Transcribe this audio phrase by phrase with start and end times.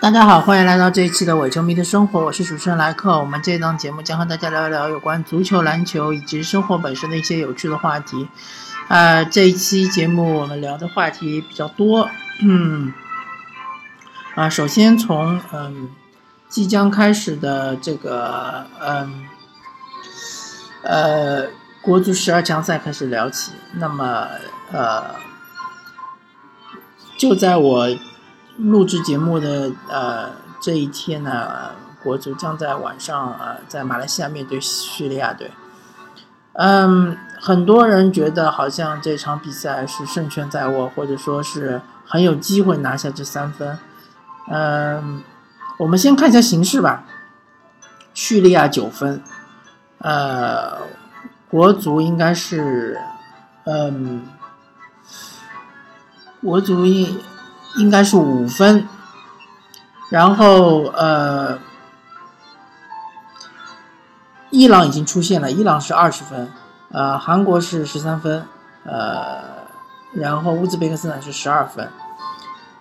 [0.00, 3.18] 大家好，欢迎来到这一期的伪球迷的生活，我是主持人莱克。
[3.18, 8.28] 我们这一档节目将和大家聊一聊有关足球、篮球以及生活本身的一些有趣的话题。
[8.88, 12.08] 啊，这一期节目我们聊的话题比较多。
[12.40, 12.92] 嗯，
[14.34, 15.90] 啊，首先从嗯
[16.48, 19.26] 即将开始的这个嗯
[20.82, 21.46] 呃
[21.82, 23.52] 国足十二强赛开始聊起。
[23.74, 24.28] 那么
[24.72, 25.04] 呃，
[27.16, 27.88] 就在我。
[28.58, 30.30] 录制节目的呃
[30.62, 35.50] 这一天呢，国足将在晚上呃在马来西亚面对叙利亚队。
[36.54, 43.78] 嗯，很多人觉得好像这场比赛是胜券在握，或者说是很有机会拿下这三分。
[44.50, 45.22] 嗯，
[45.78, 47.04] 我们先看一下形势吧。
[48.14, 49.22] 叙利亚九分，
[49.98, 50.78] 呃，
[51.50, 52.98] 国足应该是，
[53.64, 54.22] 嗯，
[56.46, 57.20] 国足应。
[57.78, 58.88] 应该是五分，
[60.08, 61.58] 然后呃，
[64.48, 66.50] 伊朗已经出现了，伊朗是二十分，
[66.90, 68.46] 呃，韩国是十三分，
[68.84, 69.66] 呃，
[70.14, 71.90] 然后乌兹别克斯坦是十二分。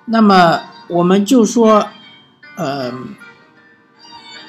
[0.05, 1.89] 那么我们就说，
[2.55, 2.93] 呃，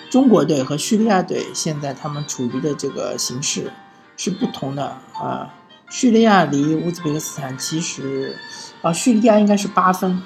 [0.09, 3.73] 中国队和叙利亚队现在他们处于的这个形势
[4.17, 5.51] 是不同的啊。
[5.89, 8.37] 叙利亚离乌兹别克斯坦其实
[8.83, 10.23] 啊，叙利亚应该是八分。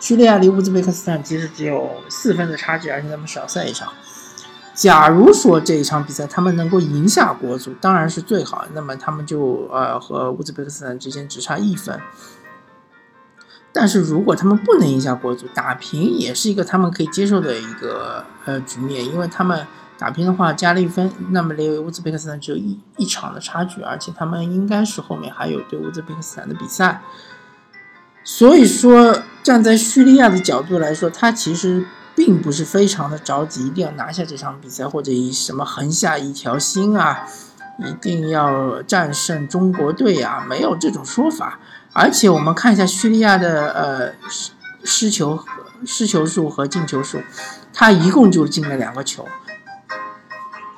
[0.00, 3.92] 叙利亚离乌兹别克斯坦其实只有四分的差距，而且他们少赛一场。
[4.74, 8.66] 假如说这一场比赛他们能够赢下国足，当然是最好。
[8.74, 12.00] 那么他们就呃和乌兹别克斯坦之间只差一分。
[13.72, 19.66] 但是如果他们不能赢下国足，打平也是一个他们可以接受的一个呃局面，因为他们
[19.96, 27.00] 打平的话加了一分，那么离乌兹别克斯坦只有一一场的差距，而且他们应该是后面还有对乌兹别克斯坦的比赛。
[28.24, 37.26] 所以说，站在叙利亚的角度来说，他其实并不是非常的着急，一定要拿下这场比赛，或者以什么横下一条心啊，
[37.78, 41.60] 一定要战胜中国队啊，没有这种说法。
[41.92, 44.50] 而且我们看一下叙利亚的呃失
[44.84, 45.38] 失球
[45.84, 47.20] 失球数和进球数，
[47.72, 49.28] 他一共就进了两个球，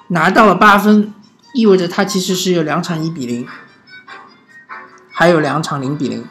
[0.09, 1.13] 拿到了八分，
[1.55, 3.47] 意味着他其实是有两场一比零，
[5.11, 6.25] 还有两场零比零。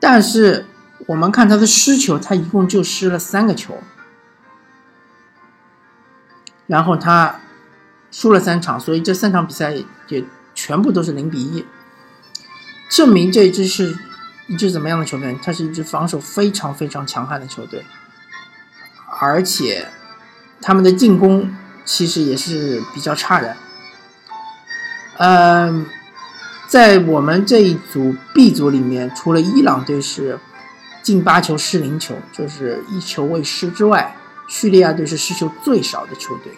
[0.00, 0.66] 但是
[1.06, 3.78] 我们看他的失球，他一共就失了三个球，
[6.66, 7.40] 然后他
[8.10, 9.74] 输了三场，所以这三场比赛
[10.08, 11.64] 也全部都是零比一，
[12.88, 13.96] 证明这支是
[14.48, 15.38] 一支怎么样的球队？
[15.42, 17.84] 它是一支防守非常非常强悍的球队，
[19.20, 19.88] 而且
[20.60, 21.54] 他们的进攻
[21.86, 23.56] 其实也是比较差的，
[25.16, 25.86] 嗯。
[26.68, 30.36] 在我们这一组 B 组里面，除了伊朗队是
[31.00, 34.16] 进八球失零球，就是一球未失之外，
[34.48, 36.52] 叙利亚队是失球最少的球队。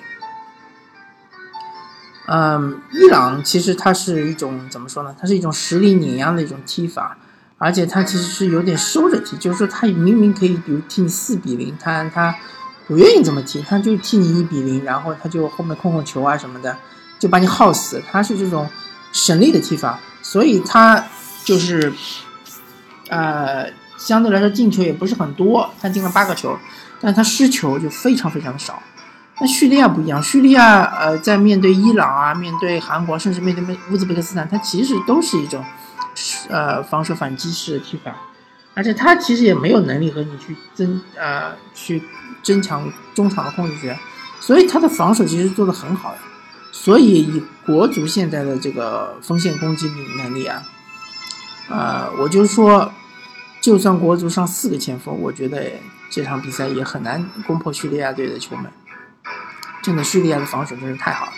[2.26, 5.14] 嗯，伊朗其实它是一种怎么说呢？
[5.20, 7.18] 它是一种实力碾压的一种踢法，
[7.58, 12.34] 而且它其实是有点收着踢，就是说它明明可以，比如踢你四比零，它它
[12.88, 16.76] 不愿意这么踢，他就踢你一比零，然后他就后面控控球啊什么的，
[17.20, 18.02] 就把你耗死。
[18.10, 18.68] 他是这种。
[19.10, 21.02] 省力的踢法，所以他
[21.42, 21.90] 就是，
[23.08, 23.66] 呃，
[23.96, 26.54] 相对来说进球也不是很多，他进了八个球，
[27.00, 28.80] 但他失球就非常非常的少。
[29.40, 35.64] 那叙利亚不一样，叙利亚呃，在面对伊朗啊，面对韩国，甚至面对乌兹别克斯坦，他其实都是一种，
[36.50, 38.14] 呃，防守反击式的踢法，
[38.74, 42.02] 而且他其实也没有能力和你去增呃去
[42.48, 43.94] 增强中场的控制权，
[44.40, 46.18] 所以他的防守其实做的很好的。
[46.72, 49.86] 所以以国足现在的这个锋线攻击
[50.16, 50.62] 能力啊，
[51.68, 52.90] 呃，我就说，
[53.60, 55.72] 就算国足上四个前锋，我觉得
[56.08, 58.72] 这场比赛也很难攻破叙利亚队的球门。
[59.82, 61.32] 真的，叙利亚的防守真是太好了。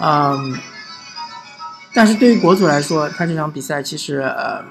[0.00, 0.56] 嗯，
[1.92, 4.64] 但是对于国足来说，他这场比赛其实呃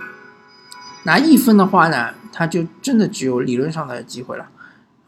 [1.03, 4.47] 拿一分的话呢，他就真的只有理论上的机会了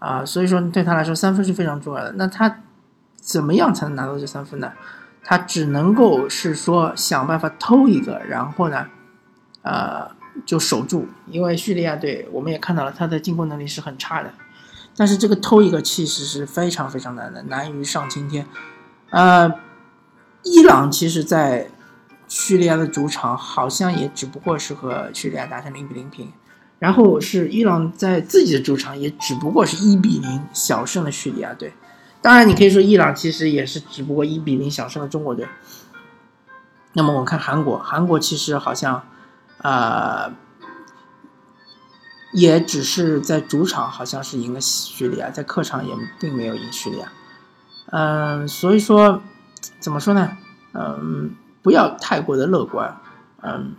[0.03, 0.25] 啊。
[0.25, 2.11] 所以说对他来说，三分是非常重要的。
[2.17, 2.59] 那他。
[3.25, 4.73] 怎么样才能拿到这三分呢？
[5.23, 8.85] 他只能够是说想办法偷一个，然后呢，
[9.61, 10.11] 呃，
[10.45, 11.07] 就守住。
[11.27, 14.33] 因为叙利亚队我们也看到了，他的进攻能力是很差的。
[14.97, 18.45] 但是这个偷一个其实是非常非常难的，难于上青天。
[19.11, 19.49] 呃，
[20.43, 21.69] 伊朗其实，在
[22.27, 26.33] 叙利亚的主场好像也只不过是和叙利亚打成零比零平，
[26.83, 31.71] 然后是伊朗在自己的主场也只不过是一比零小胜了叙利亚队。
[32.21, 35.47] 当然，你可以说伊朗其实也是只不过一比零小胜了中国队。
[36.91, 39.01] 那么我们看韩国，韩国其实好像，
[39.59, 40.33] 呃，
[42.33, 47.13] 也只是在主场好像是赢了叙利亚，在客场也并没有赢叙利亚。
[47.91, 49.21] 嗯，所以说
[49.79, 50.37] 怎么说呢？
[50.73, 52.97] 嗯，不要太过的乐观。
[53.41, 53.73] 嗯，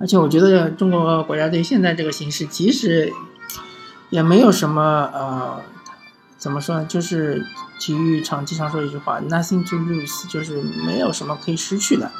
[0.00, 3.12] 而且我觉得中国国家队现在这个形势，其实
[4.08, 5.60] 也没有什么呃，
[6.38, 6.86] 怎么说呢？
[6.86, 7.44] 就是
[7.78, 12.10] 体育场经常说一句话：“nothing to lose”，就是没有什么可以失去的。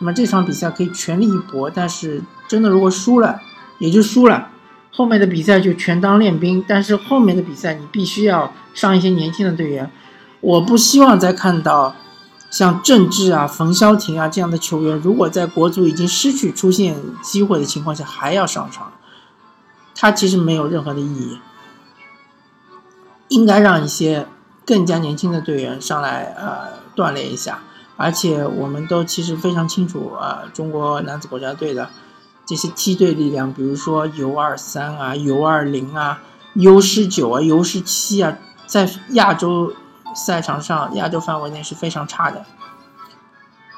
[0.00, 3.40] 那么这场比赛可以全力一搏，但是真的如果输了，
[3.78, 4.50] 也就输了。
[4.92, 9.90] 后面的比赛就全当练兵，但是后面的比赛你必须要上一些年轻的队员。
[10.40, 11.96] 我不希望再看到
[12.54, 18.92] 像郑智啊、冯潇霆啊这样的球员，如果在国足已经失去出现机会的情况下还要上场，
[19.96, 21.40] 他其实没有任何的意义。
[23.26, 24.28] 应该让一些
[24.64, 27.58] 更加年轻的队员上来呃锻炼一下。
[27.96, 31.90] 而且我们都其实非常清楚啊，中国男子国家队的
[32.46, 36.22] 这些梯队力量，比如说 U 二三啊、U 二零啊、
[36.54, 39.72] U 十九啊、U 十七啊，在亚洲
[40.14, 42.44] 赛场上、亚洲范围内是非常差的，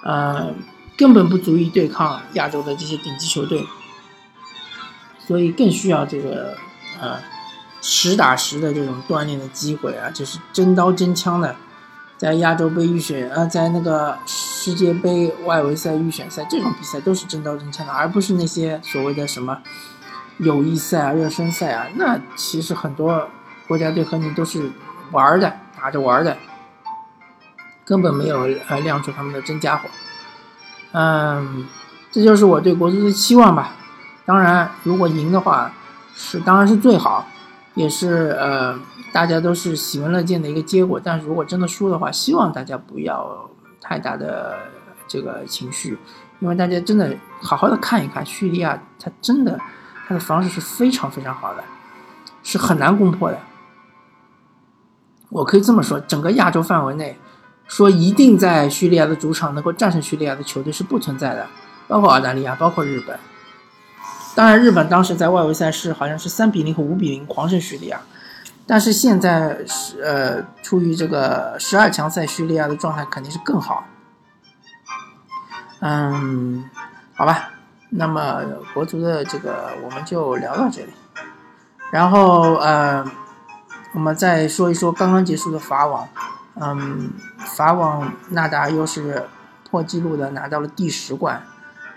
[0.04, 0.52] 呃，
[0.96, 3.64] 根本不足以对抗亚洲的这些顶级球队，
[5.18, 6.56] 所以更需要这个
[7.00, 7.18] 呃
[7.80, 11.56] 实打实的这种锻炼的机会啊，就是真刀真枪的。
[12.18, 19.58] 在亚洲杯预选，呃，在那个世界杯外围赛预选赛这种比赛都是真刀真枪的，而不是那些所谓的什么
[20.38, 21.86] 友谊赛啊、热身赛啊。
[21.96, 23.28] 那其实很多
[23.68, 24.72] 国家队和你都是
[25.12, 25.54] 玩的，
[25.86, 26.36] 打着玩的，
[27.84, 29.88] 根本没有呃亮出他们的真家伙。
[30.90, 31.64] 嗯，
[32.10, 33.70] 这就是我对国足的期望吧。
[34.24, 35.70] 当然，如果赢的话，
[36.12, 37.24] 是当然是最好，
[37.74, 38.76] 也是呃。
[39.12, 43.48] 大家都是喜闻乐见的一个结果，但是如果真的输的话，希望大家不要
[43.80, 44.58] 太大的
[45.06, 45.96] 这个情绪，
[46.40, 49.58] 因为大家真的好好的看一看叙利亚，他真的
[50.08, 51.62] 他的防守是非常非常好的，
[52.42, 53.38] 是很难攻破的。
[55.30, 57.18] 我可以这么说，整个亚洲范围内，
[57.66, 61.46] 说一定在叙利亚的主场能够战胜叙利亚的球队是不存在的，
[61.88, 63.18] 包括澳大利亚，包括日本。
[64.34, 68.00] 当然，日本当时在外围赛是好像是三比零和五比零狂胜叙利亚。
[68.66, 73.84] 但是现在是呃，出于这个十二强赛，叙利亚的状态肯定是更好。
[75.80, 76.68] 嗯，
[77.14, 77.50] 好吧，
[77.90, 78.42] 那么
[78.74, 80.92] 国足的这个我们就聊到这里。
[81.90, 83.04] 然后呃，
[83.96, 86.06] 我们再说一说刚刚结束的法网。
[86.54, 87.10] 嗯，
[87.56, 89.24] 法网纳达又是
[89.68, 91.42] 破纪录的拿到了第十冠。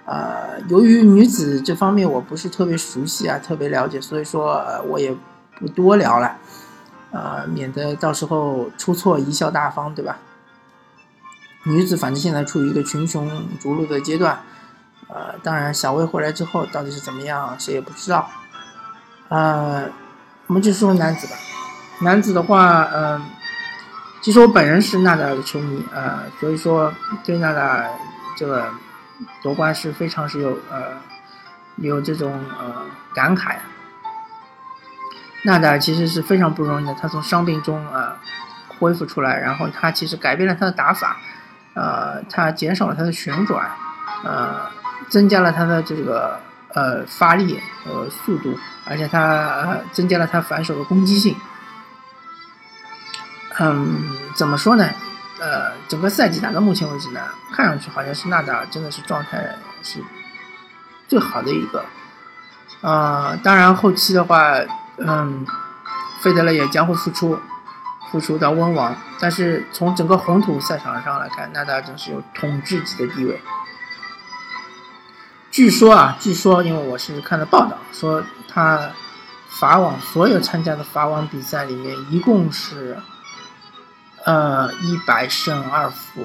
[0.06, 5.16] 呃，由于女子这方面我不是特别熟悉啊，特别了解，所以说我也。
[5.60, 6.38] 不多聊了，
[7.12, 10.18] 呃，免得到时候出错贻笑大方，对吧？
[11.66, 13.30] 女子反正现在处于一个群雄
[13.60, 14.40] 逐鹿的阶段，
[15.10, 18.30] 呃，当然小威回来之后到底是怎么样，谁也不知道。
[19.28, 19.90] 呃，
[20.48, 21.34] 我们就说男子吧。
[22.02, 23.22] 男子的话，嗯，
[24.22, 26.94] 其实我本人是纳达尔的球迷，呃，所以说
[27.26, 27.90] 对纳达尔
[28.38, 28.70] 这个
[29.42, 30.94] 夺冠是非常是有呃
[31.76, 32.74] 有这种呃
[33.14, 33.58] 感慨。
[35.44, 38.16] 纳达尔其实是非常不容易的，他从伤病中啊
[38.80, 41.18] 恢复出来，然后他其实改变了他的打法，
[41.74, 43.70] 呃，他减少了他的旋转，
[44.24, 44.70] 呃，
[45.10, 46.40] 增加了他的这个
[46.74, 51.36] 呃发力和速度，而且他增加了他反手的攻击性。
[53.60, 54.90] 嗯，怎么说呢？
[55.40, 57.22] 呃，整个赛季打到目前为止呢，
[57.54, 60.04] 看上去好像是纳达尔真的是状态是
[61.08, 61.86] 最好的一个。
[62.82, 64.54] 啊，当然后期的话。
[65.02, 65.48] 嗯，
[66.20, 67.40] 费德勒也将会复出，
[68.12, 68.94] 复出到温网。
[69.18, 73.42] 但是从整个红土赛场上来看，纳达尔真是有统治级的地位。
[75.50, 78.90] 据说啊，据说，因为我是看了报道，说他
[79.48, 82.98] 法网所有参加的法网比赛里面，一共是
[84.30, 86.22] 呃一百胜二负。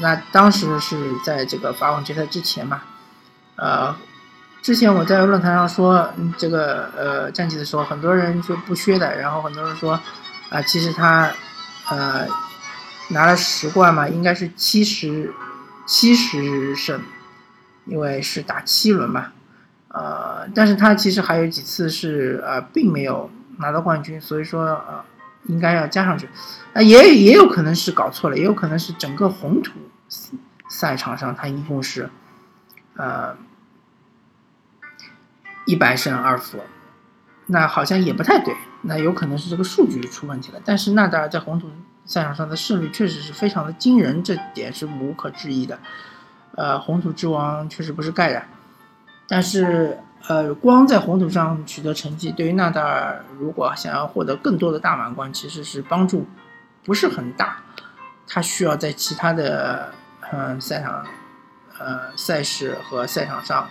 [0.00, 2.82] 那当时是在这个法网决赛之前嘛，
[3.56, 3.94] 呃。
[4.62, 9.98] 之前我在论坛上说这个呃战绩的时候，很多人就不缺的，然后很多人说，
[10.50, 11.32] 啊，其实他，
[11.88, 12.26] 呃，
[13.08, 15.32] 拿了十冠嘛，应该是七十
[15.86, 17.00] 七十胜，
[17.86, 19.32] 因为是打七轮嘛，
[19.88, 25.02] 呃，但是他其实还有几次是呃并没有拿到冠军，所以说呃
[25.44, 26.28] 应该要加上去，
[26.72, 29.72] 啊也也有可能是搞错了，也有可能是整个红土
[30.68, 32.10] 赛场上他一共是，
[32.96, 33.36] 呃。
[35.66, 36.58] 一百胜二负，
[37.46, 40.60] 那好像也不太对，那有可能是这个数据出问题了。
[40.64, 41.70] 但是纳达尔在红土
[42.04, 45.78] 赛场上的胜率确实是非常的惊人，这点是无可置疑的。
[46.56, 48.42] 呃，红土之王确实不是盖的。
[49.28, 56.26] 但是呃，光在红土上取得成绩，对于纳达尔如果想要获得更多的大满贯，其实是帮助
[56.84, 57.62] 不是很大。
[58.28, 59.92] 他需要在其他的
[60.30, 61.04] 嗯赛场
[61.78, 63.68] 呃赛事和赛场上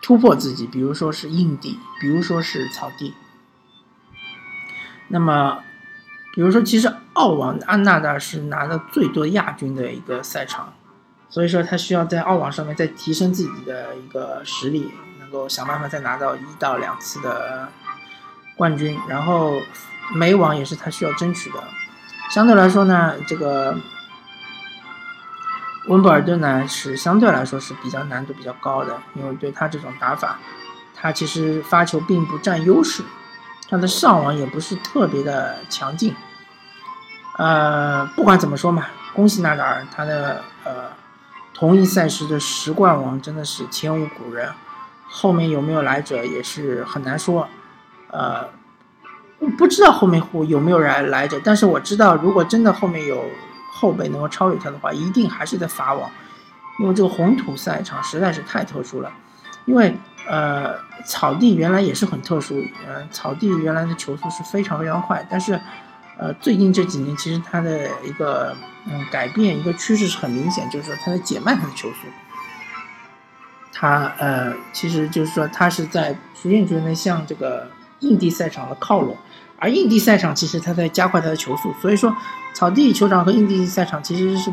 [0.00, 3.12] 突破自己，比如说是硬地，比如说是草地。
[5.08, 5.62] 那么，
[6.34, 10.72] 比如说，其实澳网安纳达是拿的最多亚军的一个赛场，
[11.28, 14.90] 所以说他需要在澳网上面再提升自己的一个实力，
[15.34, 17.68] 够想办法再拿到一到两次的
[18.56, 18.98] 冠军。
[19.08, 19.60] 然后
[20.14, 21.62] 美网也是他需要争取的。
[22.30, 23.76] 相对来说呢，这个
[25.88, 30.38] 温布尔顿呢是相对来说是比较难度比较高的，因为对他这种打法，
[30.94, 33.02] 他其实发球并不占优势。
[33.68, 36.14] 他的上网也不是特别的强劲，
[37.38, 40.92] 呃，不管怎么说嘛，恭喜纳达尔，他的呃
[41.54, 44.52] 同一赛事的十冠王真的是前无古人，
[45.16, 47.46] 后面有没有来者也是很难说，
[48.08, 48.48] 呃，
[49.56, 53.24] 不知道后面会有没有人来者，但是我知道，如果真的后面有
[53.72, 56.10] 后辈能够超越他的话，一定还是在法网，
[56.80, 59.12] 因为这个红土赛场实在是太特殊了，
[59.66, 59.96] 因为。
[60.26, 62.54] 呃，草地原来也是很特殊，
[62.86, 65.60] 呃，草地原来的球速是非常非常快，但是，
[66.16, 68.56] 呃，最近这几年其实它的一个
[68.86, 72.08] 嗯改变一个趋势是很明显，就是说它在减慢它的球速，
[73.76, 77.68] 它呃其实就是说它是在逐渐逐渐的向这个
[78.00, 79.16] 硬地赛场的靠拢，
[79.58, 82.14] 而硬地赛场其实它在加快它的球速，所以说
[82.54, 84.52] 草地球场和硬地赛场其实是，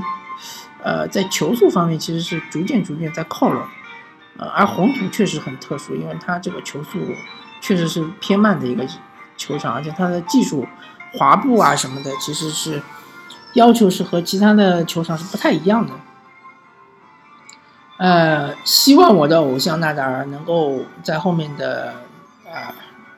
[0.84, 3.62] 呃，在球速方面其实是逐渐逐渐在靠拢。
[4.38, 7.00] 呃，而红土确实很特殊，因为它这个球速
[7.60, 8.84] 确实是偏慢的一个
[9.38, 10.66] 球场，而且它的技术
[11.14, 12.82] 滑步啊什么的，其实是
[13.54, 15.94] 要求是和其他的球场是不太一样的。
[18.02, 21.94] 呃，希望我的偶像纳达尔能够在后面的
[22.48, 22.74] 啊，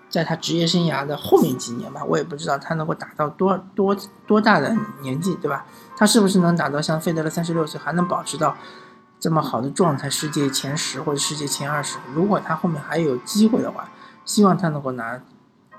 [0.09, 3.95] 在他职业生涯的后面几年吧，我也不知道他能够打到多多
[4.27, 5.65] 多大的年纪，对吧？
[5.95, 8.57] 他是不是能打到像费德勒三十六岁还能保持到？
[9.19, 13.87] 这么好的状态，世界前十或者世界前二十，如果他后面还有机会的话，
[14.25, 15.17] 希望他能够拿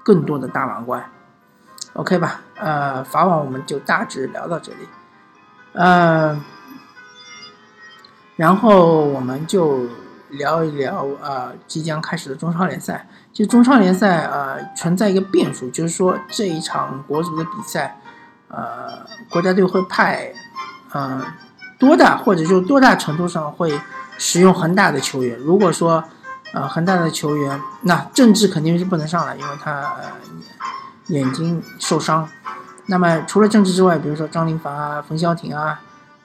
[0.02, 1.04] 更多的大满贯。
[1.92, 2.40] OK 吧？
[2.56, 4.88] 呃，法网我们就大致聊到这里，
[5.74, 6.42] 呃，
[8.36, 9.86] 然后我们就
[10.30, 13.06] 聊一聊啊，即将开始的中超联赛。
[13.32, 18.00] 其实中超联赛呃存在一个变数，就是说这一场国足的比赛，
[18.48, 20.32] 呃，国家队会派，
[20.92, 21.22] 嗯。
[21.76, 23.78] 多大或者就多大程度上会
[24.16, 25.36] 使用恒大的球员？
[25.40, 26.02] 如果说，
[26.54, 30.04] 呃，恒大的球员，那郑智肯定是不能上了，因为他呃
[31.08, 32.26] 眼睛受伤。
[32.86, 35.80] 那么除了郑智之外，比如说张琳芃啊、冯潇霆啊，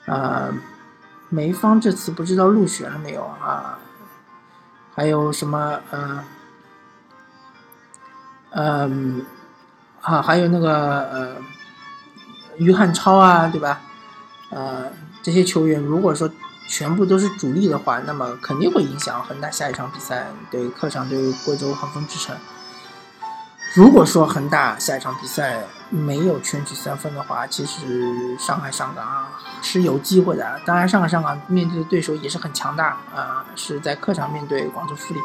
[0.06, 0.48] 呃，
[1.30, 3.78] 梅芳这次不知道入选了没有啊？
[4.94, 6.24] 还有什么呃，
[8.50, 9.24] 嗯，
[10.02, 11.36] 啊，还有那个呃，
[12.58, 13.80] 于汉超啊，对吧？
[14.50, 14.90] 呃。
[15.22, 16.30] 这些球员如果说
[16.66, 22.34] 全部都是主力的话，那么肯定会影响恒大下一场比赛对客场对贵州恒丰之城。
[23.74, 29.26] 如果说恒大下一场比赛没有全取三分的话，其实上海上港
[29.60, 30.60] 是有机会的。
[30.64, 35.20] 当然，上海上港面对的对手也是很强大啊，是在客场面对广州富力。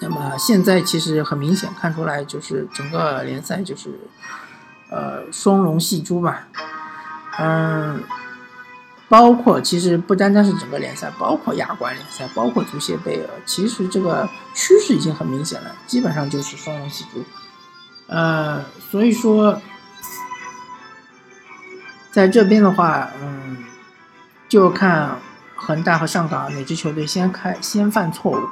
[0.00, 3.90] 那么现在其实很明显看出来，就是整个联赛就是
[4.90, 6.46] 呃双龙戏珠吧。
[7.38, 8.02] 嗯，
[9.08, 17.24] 包括其实不单单是整个联赛，包括亚冠联赛，包括足协杯，其实这个趋势已经很明显了，基本上就是双龙戏珠。
[18.08, 19.60] 呃，所以说，
[22.10, 23.64] 在这边的话，嗯，
[24.48, 25.18] 就看
[25.54, 28.48] 恒大和上港哪支球队先开先犯错误。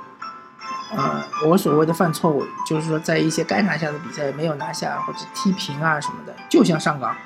[0.95, 7.17] 呃，我所谓的犯错误，就是说在一些该拿下的比赛没有拿下，或者踢平啊什么的，就像上港。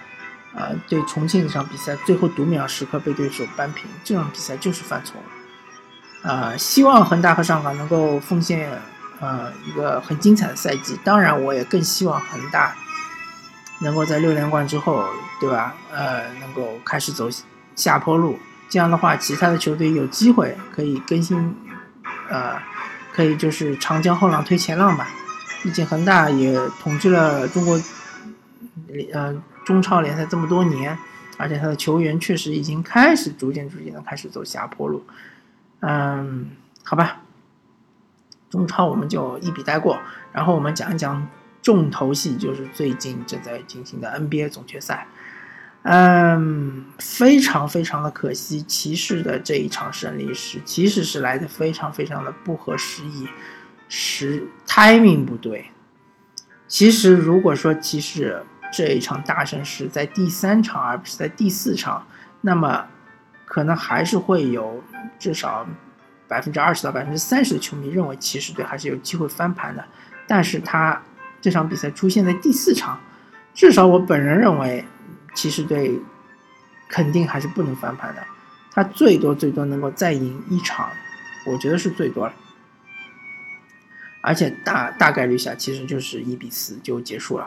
[0.53, 6.29] 啊，对重庆这场比赛，最后读秒时刻被对手扳平，这场比赛就是犯错误。
[6.29, 8.69] 啊，希望恒大和上港能够奉献
[9.21, 10.99] 呃一个很精彩的赛季。
[11.05, 12.75] 当然，我也更希望恒大
[13.81, 15.07] 能够在六连冠之后，
[15.41, 15.75] 对吧？
[15.93, 17.29] 呃，能够开始走
[17.77, 18.39] 下坡路。
[18.69, 21.55] 这样的话，其他的球队有机会可以更新，
[22.29, 22.57] 呃，
[23.13, 25.09] 可以就是长江后浪推前浪吧。
[25.63, 27.81] 毕竟恒大也统治了中国，
[29.13, 29.41] 呃。
[29.63, 30.99] 中超联赛这么多年，
[31.37, 35.05] 而且他的球员确实已经开始逐渐逐渐的开始走下坡路。
[35.81, 36.51] 嗯，
[36.83, 37.21] 好吧，
[38.51, 39.99] 中超我们就一笔带过，
[40.33, 41.27] 然后我们讲一讲
[41.63, 45.07] 重头戏，就是最近正在进行的 NBA 总决赛。
[45.83, 53.27] 嗯，非常非常的可惜，骑士的这一场胜利是其实是来的非常非常的不合时宜，
[53.89, 55.71] 时 timing 不对。
[56.69, 62.07] 其实如果说骑士这一场大胜是在第三场而不是在第四场，
[62.43, 62.87] 那么
[63.47, 64.83] 可能还是会有
[65.19, 65.67] 至少
[66.31, 69.85] 百分之二十到百分之三十的球迷认为骑士队还是有机会翻盘的。
[70.27, 71.03] 但是他
[71.43, 72.99] 这场比赛出现在第四场，
[73.53, 74.87] 至少我本人认为。
[75.33, 75.97] 骑士队
[76.89, 78.23] 肯定还是不能翻盘的，
[78.73, 80.91] 他最多最多能够再赢一场，
[81.47, 82.33] 我觉得是最多了。
[84.23, 87.47] 而且大大概率下其实就是一比四就结束了，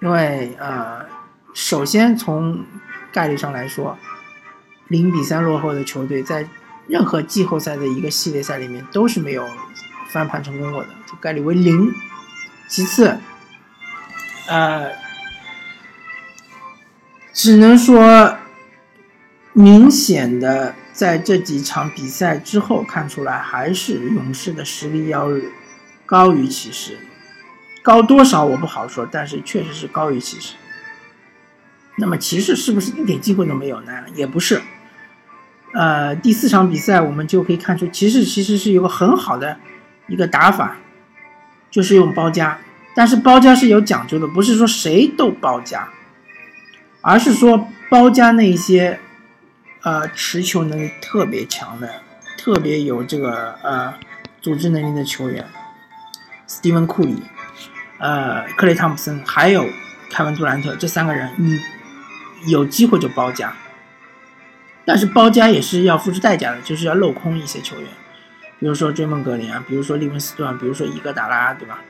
[0.00, 1.04] 因为呃，
[1.52, 2.64] 首先从
[3.10, 3.98] 概率上来说，
[4.86, 6.48] 零比三落后的球队在
[6.88, 9.46] 任何季后赛的一个系列赛里面都是没有
[10.10, 11.92] 翻盘成功过的，这概率为零。
[12.68, 13.18] 其次，
[14.48, 14.90] 呃。
[17.30, 18.36] 只能说，
[19.52, 25.28] 明显的在这几场比赛之后看出来，还是勇士的实力要
[26.04, 26.98] 高于骑士，
[27.80, 30.54] 高多少我不好说，但是确实是高于骑士。
[31.96, 33.92] 那么骑士是不是一点机会都没有呢？
[34.16, 34.60] 也不是。
[35.74, 39.58] 呃，第四场比赛我们就可以看出，骑士其实是有个很好的
[40.06, 40.76] 一个打法，
[41.70, 42.58] 就是用包夹，
[42.94, 45.88] 但是包夹是有讲究的，不是说谁都包夹。
[47.00, 48.98] 而是说包夹那些，
[49.82, 51.88] 呃，持球能力特别强的、
[52.36, 53.94] 特别有这个呃
[54.42, 55.46] 组织能力的球员，
[56.46, 57.22] 斯蒂文·库里、
[57.98, 59.64] 呃，克雷·汤普森，还有
[60.10, 61.60] 凯文·杜兰特这三个人，你
[62.50, 63.54] 有机会就包夹。
[64.88, 67.86] 但是包夹也是要付出代价的，就是要镂空一些球员，
[68.58, 71.80] 比如说追梦格林啊，比如说利文斯顿，比如说伊戈达拉，对吧？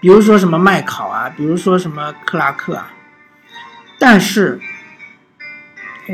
[0.00, 2.90] 比如说什么麦考啊，比如说什么克拉克啊。
[3.98, 4.58] 但是，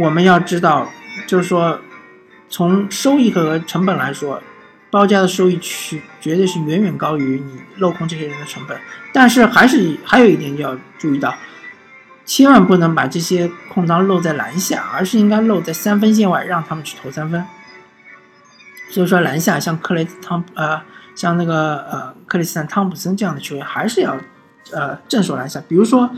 [0.01, 0.91] 我们要知道，
[1.29, 1.81] 就是说，
[2.49, 4.43] 从收益和成本来说，
[4.91, 8.77] 包夹的收益取绝对是远远高于你镂空这些人的成本。
[9.13, 11.33] 但是，还是还有一点要注意到，
[12.25, 17.45] 千万不能把这些空当漏在篮下，而是应该漏在三分线外，让他们去投三分。
[18.91, 20.81] 所以说，篮下像克雷汤呃，
[21.15, 24.17] 像那个呃克里斯坦汤普森这样的球员，还是要
[24.73, 26.11] 呃正手篮下，比如说。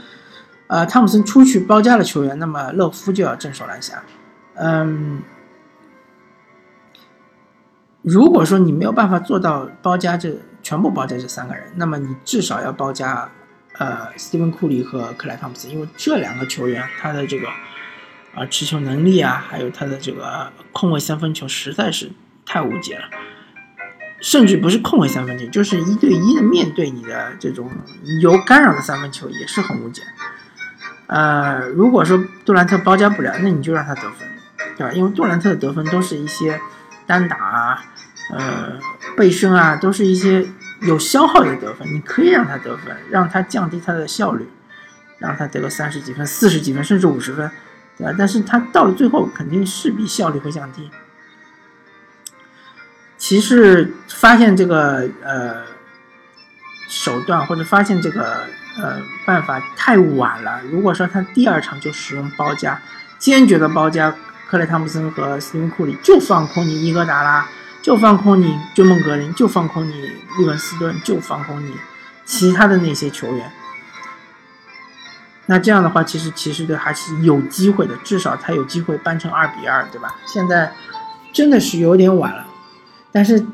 [0.68, 4.02] 呃，汤普森出去包夹的球员，那么勒夫就要镇守篮下。
[4.56, 5.22] 嗯，
[8.02, 13.30] 如果说你没有办法做到包夹这全部包夹这三个人，那么你至少要包夹
[13.78, 17.48] 呃斯蒂芬库里和克莱汤普森，因为这两个球员他的这个
[18.34, 22.10] 啊持球能力啊，还有他的这个控卫三分球实在是
[22.44, 23.04] 太无解了，
[24.20, 27.70] 甚至不是控卫三分球，就是一对一的面对你的这种
[28.20, 30.02] 有干扰的三分球也是很无解。
[31.08, 34.28] 呃，如果说杜兰特包夹不了，那你就让他得分，
[34.76, 34.92] 对吧？
[34.92, 36.60] 因为杜兰特的得分都是一些
[37.06, 37.84] 单打啊，
[38.32, 38.72] 呃，
[39.16, 40.44] 背身啊，都是一些
[40.87, 44.49] 有消耗的得分，你可以让他得分，让他降低他的效率，
[45.18, 47.51] 让他得个三十几分、四十几分，甚至五十分，
[47.99, 48.14] 对吧？
[48.16, 50.90] 但是他到了最后，肯定势必效率会降低。
[53.18, 55.64] 骑士发现这个呃
[56.88, 58.44] 手段，或者发现这个。
[58.79, 60.61] 呃，办法太晚了。
[60.70, 62.79] 如果说他第二场就使用包夹，
[63.18, 64.14] 坚决的包夹
[64.51, 67.49] 克雷汤普森和斯蒂芬库里，就放空你伊戈达拉，
[67.87, 69.92] 就放空你追梦格林，就放空你
[70.38, 71.72] 利文斯顿，就放空你
[72.25, 73.53] 其他的那些球员。
[75.46, 80.16] 那这样的话，其实骑士队还是有机会的，至少他有机会扳成二比二，对吧？
[80.27, 80.72] 现在
[81.33, 82.49] 真的是有点晚了，
[83.12, 83.46] 但是。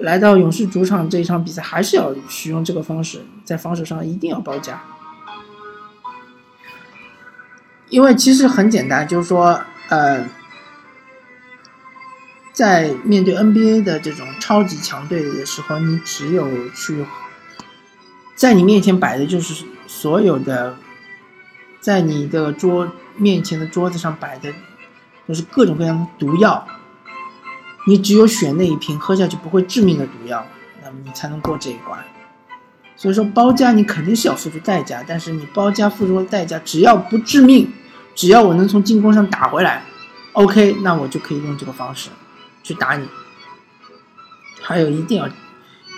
[0.00, 4.78] 来到勇士主场这一场比赛，还是要使用这个方式，在防守上一定要包夹，
[7.88, 10.22] 因为其实很简单，就是说，呃，
[12.56, 17.04] 在面对 NBA 的这种超级强队的时候，你只有去，
[18.34, 20.74] 在你面前摆的就是所有的，
[21.80, 24.50] 在你的桌面前的桌子上摆的
[25.26, 26.66] 都是各种各样的毒药。
[27.86, 30.46] 你只有选那一瓶喝下去不会致命的毒药，
[30.82, 32.02] 那么你才能过这一关。
[32.96, 37.70] 所以说包夹你肯定是要付出代价，但是你包夹付出的代价只要不致命，
[38.14, 39.84] 只要我能从进攻上打回来
[40.32, 42.08] ，OK，那我就可以用这个方式
[42.66, 43.06] 去打你。
[44.60, 45.28] 还有一定要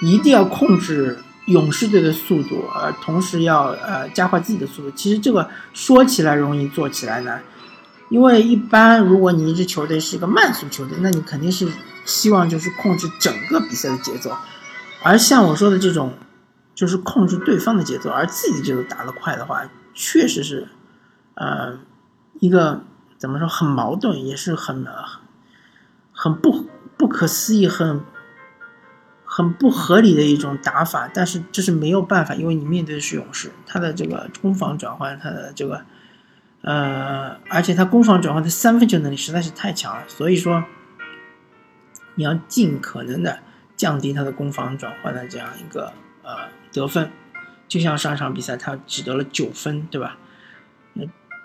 [0.03, 4.91] 一定要控制勇士队的速度，呃，同时要呃加快自己的速度。
[4.91, 7.43] 其实这个说起来容易，做起来难。
[8.11, 11.67] 因为一般，如果你一支球队是一个慢速球队，那你肯定是
[12.05, 14.37] 希望就是控制整个比赛的节奏，
[15.03, 16.13] 而像我说的这种，
[16.75, 19.63] 就是控制对方的节奏，而自己节奏打得快的话，
[19.95, 20.69] 确实是，
[21.35, 21.79] 呃，
[22.41, 22.83] 一个
[23.19, 24.87] 怎么说很矛盾，也是很
[26.21, 28.03] 很不不可思议、很
[29.25, 31.09] 很不合理的一种打法。
[31.15, 35.85] 但是这是没有办法，因为你面对的是勇士，他的这个攻防转换，他的这个
[36.63, 40.65] 呃，而且他攻防转换的三分球能力实在是太强了，所以说
[42.17, 43.39] 你要尽可能的
[43.77, 45.93] 降低他的攻防转换的这样一个
[46.25, 47.13] 呃得分。
[47.69, 50.17] 就像上一场比赛，他只得了九分，对吧？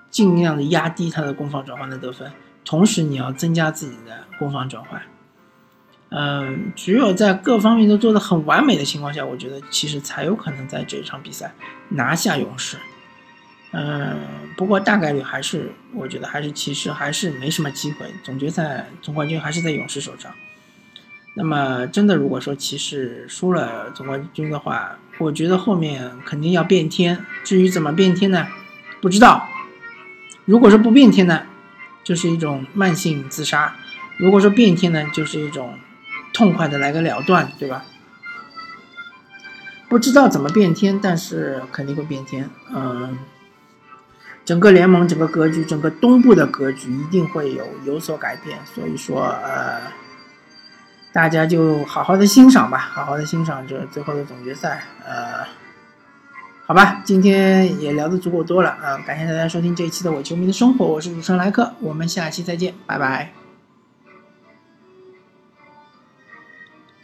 [0.10, 2.32] 尽量的压低他的攻防转换的得分，
[2.65, 5.02] 同时你要增加自己的攻防转换。
[6.10, 11.52] 嗯，只有在各方面都做得很完美的情况下，我觉得其实才有可能在这场比赛
[11.89, 12.78] 拿下勇士。
[13.71, 14.19] 嗯，
[14.56, 20.32] 不过大概率还是，我觉得还是其实还是没什么机会，总决赛总冠军还是在勇士手上。
[21.36, 27.26] 那么，真的如果说骑士输了总冠军的话，我觉得后面肯定要变天。
[27.43, 28.47] 至于怎么变天呢？
[29.02, 29.49] 不知道。
[30.45, 31.41] 如果说不变天呢，
[32.04, 33.74] 就是一种慢性自杀；
[34.18, 35.78] 如果说变天呢，就是一种
[36.34, 37.86] 痛快的来个了断，对吧？
[39.89, 42.50] 不知道怎么变天，但是肯定会变天。
[42.74, 43.18] 嗯，
[44.44, 48.60] 整个联盟、整个格局、整个东部的格局一定会有有所改变。
[48.66, 49.82] 所以说，呃。
[51.13, 54.84] 大家就好好的欣赏吧，好好的欣赏这最后的总决赛。
[55.06, 55.46] 呃，
[56.65, 63.42] 好吧，今天也聊的足够多了啊，感谢大家收听这一期的我球迷的生活，我是主持人莱克，我们下期再见，拜拜。